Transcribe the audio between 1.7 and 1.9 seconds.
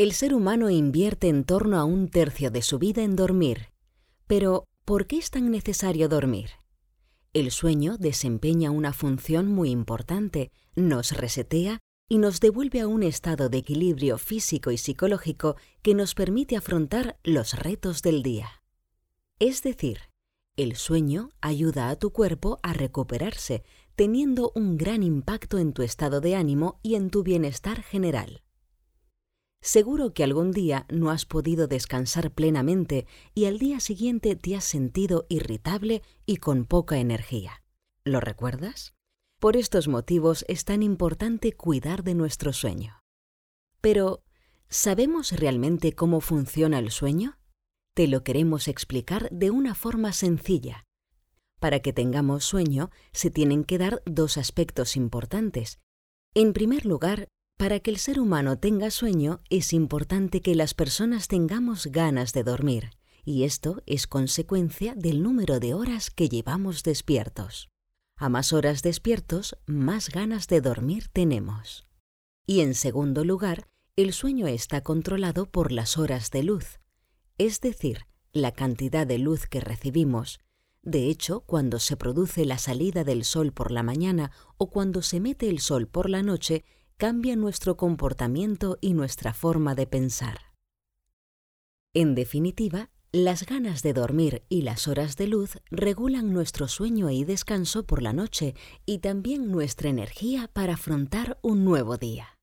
a